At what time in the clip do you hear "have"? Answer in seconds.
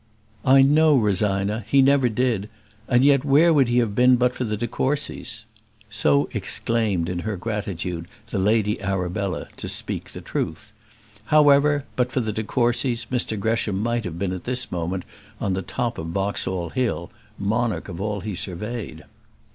3.77-3.93, 14.03-14.17